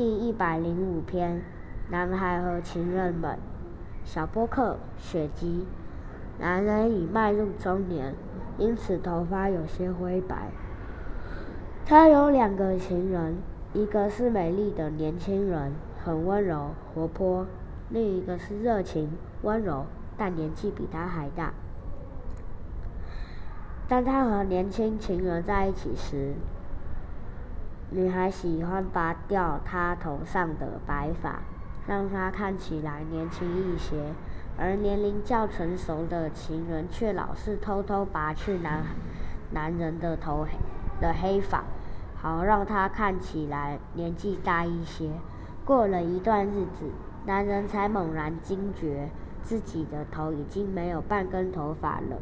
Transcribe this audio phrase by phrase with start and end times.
[0.00, 1.42] 第一百零五篇：
[1.90, 3.38] 男孩和情人们。
[4.02, 5.66] 小波克，雪姬。
[6.38, 8.14] 男人已迈入中年，
[8.56, 10.52] 因此头发有些灰白。
[11.84, 13.42] 他有两个情人，
[13.74, 17.44] 一个是美丽的年轻人，很温柔活泼；
[17.90, 19.10] 另一个是热情
[19.42, 19.84] 温柔，
[20.16, 21.52] 但年纪比他还大。
[23.86, 26.32] 当他和年轻情人在一起时，
[27.92, 31.40] 女孩喜欢拔掉她头上的白发，
[31.88, 33.96] 让她看起来年轻一些；
[34.56, 38.84] 而年龄较成熟的情人却老是偷偷拔去男
[39.52, 40.46] 男人的头
[41.00, 41.64] 的黑发，
[42.14, 45.10] 好让他看起来年纪大一些。
[45.64, 46.92] 过了一段日子，
[47.26, 49.10] 男人才猛然惊觉
[49.42, 52.18] 自己的头已经没有半根头发了。